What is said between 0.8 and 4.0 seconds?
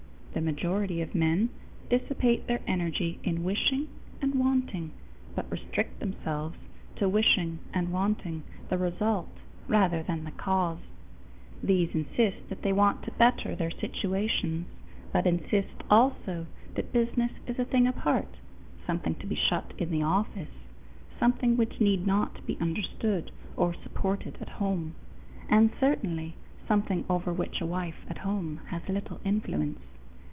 of men dissipate their energy in wishing